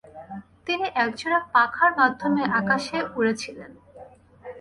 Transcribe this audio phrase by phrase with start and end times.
[0.65, 3.71] তিনি একজোড়া পাখার মাধ্যমে আকাশে উড়েছিলেন।